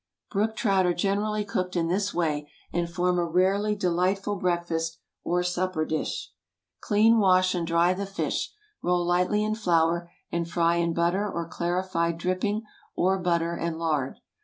[0.31, 5.43] Brook trout are generally cooked in this way, and form a rarely delightful breakfast or
[5.43, 6.31] supper dish.
[6.79, 8.51] Clean, wash, and dry the fish,
[8.81, 12.63] roll lightly in flour, and fry in butter or clarified dripping,
[12.95, 14.17] or butter and lard.